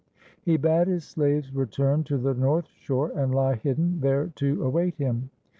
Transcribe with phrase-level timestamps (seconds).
[0.41, 4.95] He bade his slaves return to the north shore and lie hidden there to await
[4.95, 5.29] him.